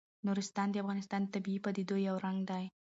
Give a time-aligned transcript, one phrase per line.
[0.25, 2.63] نورستان د افغانستان د طبیعي پدیدو یو رنګ دی.